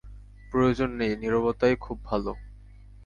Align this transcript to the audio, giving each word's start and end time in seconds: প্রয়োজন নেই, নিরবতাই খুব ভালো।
প্রয়োজন 0.51 0.89
নেই, 0.91 1.13
নিরবতাই 1.17 1.75
খুব 1.75 1.97
ভালো। 2.05 2.31